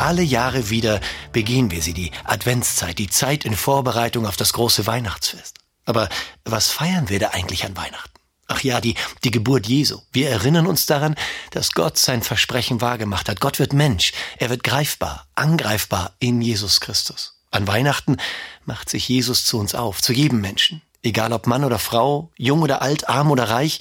[0.00, 0.98] Alle Jahre wieder
[1.30, 5.58] begehen wir sie, die Adventszeit, die Zeit in Vorbereitung auf das große Weihnachtsfest.
[5.84, 6.08] Aber
[6.46, 8.18] was feiern wir da eigentlich an Weihnachten?
[8.46, 10.00] Ach ja, die, die Geburt Jesu.
[10.10, 11.16] Wir erinnern uns daran,
[11.50, 13.40] dass Gott sein Versprechen wahrgemacht hat.
[13.40, 14.12] Gott wird Mensch.
[14.38, 17.38] Er wird greifbar, angreifbar in Jesus Christus.
[17.50, 18.16] An Weihnachten
[18.64, 20.80] macht sich Jesus zu uns auf, zu jedem Menschen.
[21.02, 23.80] Egal ob Mann oder Frau, jung oder alt, arm oder reich,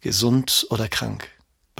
[0.00, 1.30] gesund oder krank.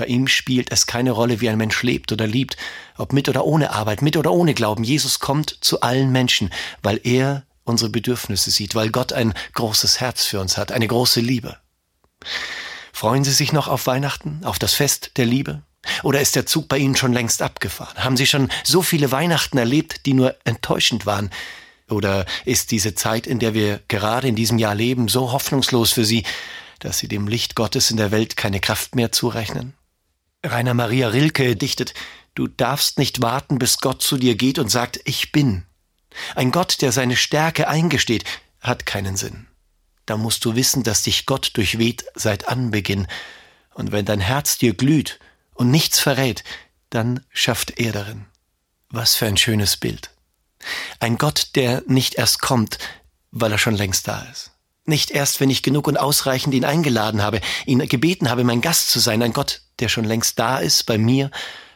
[0.00, 2.56] Bei ihm spielt es keine Rolle, wie ein Mensch lebt oder liebt,
[2.96, 4.83] ob mit oder ohne Arbeit, mit oder ohne Glauben.
[4.83, 6.48] Jesus kommt zu allen Menschen,
[6.83, 11.20] weil er unsere Bedürfnisse sieht, weil Gott ein großes Herz für uns hat, eine große
[11.20, 11.58] Liebe.
[12.94, 15.60] Freuen Sie sich noch auf Weihnachten, auf das Fest der Liebe?
[16.03, 18.03] Oder ist der Zug bei Ihnen schon längst abgefahren?
[18.03, 21.28] Haben Sie schon so viele Weihnachten erlebt, die nur enttäuschend waren?
[21.91, 26.06] Oder ist diese Zeit, in der wir gerade in diesem Jahr leben, so hoffnungslos für
[26.06, 26.25] Sie,
[26.78, 29.75] dass Sie dem Licht Gottes in der Welt keine Kraft mehr zurechnen?
[30.44, 31.94] Rainer Maria Rilke dichtet,
[32.34, 35.66] du darfst nicht warten, bis Gott zu dir geht und sagt, ich bin.
[36.34, 38.24] Ein Gott, der seine Stärke eingesteht,
[38.60, 39.47] hat keinen Sinn.
[40.06, 43.06] Da musst du wissen, dass dich Gott durchweht seit Anbeginn.
[43.74, 45.20] Und wenn dein Herz dir glüht
[45.55, 46.42] und nichts verrät,
[46.88, 48.27] dann schafft er darin.
[48.88, 50.10] Was für ein schönes Bild.
[50.98, 52.78] Ein Gott, der nicht erst kommt,
[53.30, 54.50] weil er schon längst da ist.
[54.84, 58.91] Nicht erst, wenn ich genug und ausreichend ihn eingeladen habe, ihn gebeten habe, mein Gast
[58.91, 61.31] zu sein, ein Gott, der schon längst da ist, bei mir,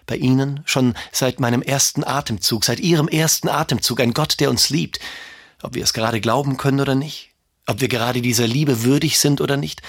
[0.07, 4.71] bei Ihnen, schon seit meinem ersten Atemzug, seit Ihrem ersten Atemzug, ein Gott, der uns
[4.71, 5.01] liebt,
[5.63, 7.31] ob wir es gerade glauben können oder nicht,
[7.67, 9.83] ob wir gerade dieser Liebe würdig sind oder nicht,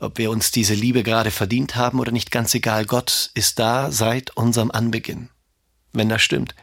[0.00, 3.90] ob wir uns diese Liebe gerade verdient haben oder nicht, ganz egal, Gott ist da
[3.90, 5.30] seit unserem Anbeginn.
[5.92, 6.54] Wenn das stimmt,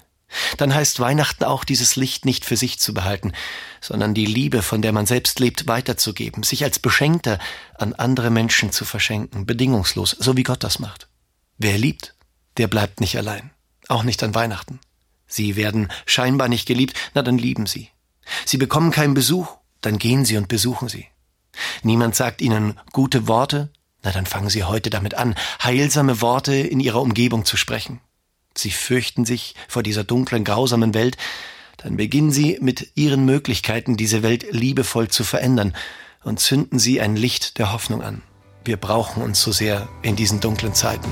[0.57, 3.33] dann heißt Weihnachten auch, dieses Licht nicht für sich zu behalten,
[3.81, 7.39] sondern die Liebe, von der man selbst lebt, weiterzugeben, sich als Beschenkter
[7.77, 11.07] an andere Menschen zu verschenken, bedingungslos, so wie Gott das macht.
[11.57, 12.15] Wer liebt,
[12.57, 13.51] der bleibt nicht allein,
[13.87, 14.79] auch nicht an Weihnachten.
[15.27, 17.89] Sie werden scheinbar nicht geliebt, na dann lieben Sie.
[18.45, 21.07] Sie bekommen keinen Besuch, dann gehen Sie und besuchen Sie.
[21.83, 23.69] Niemand sagt Ihnen gute Worte,
[24.03, 28.01] na dann fangen Sie heute damit an, heilsame Worte in Ihrer Umgebung zu sprechen.
[28.61, 31.17] Sie fürchten sich vor dieser dunklen, grausamen Welt,
[31.77, 35.75] dann beginnen Sie mit Ihren Möglichkeiten, diese Welt liebevoll zu verändern
[36.23, 38.21] und zünden Sie ein Licht der Hoffnung an.
[38.63, 41.11] Wir brauchen uns so sehr in diesen dunklen Zeiten.